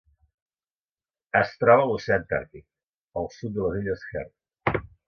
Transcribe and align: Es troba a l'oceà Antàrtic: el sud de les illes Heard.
Es 1.41 1.53
troba 1.65 1.85
a 1.85 1.91
l'oceà 1.91 2.17
Antàrtic: 2.23 2.67
el 3.23 3.33
sud 3.39 3.57
de 3.61 3.69
les 3.71 3.79
illes 3.85 4.07
Heard. 4.15 4.87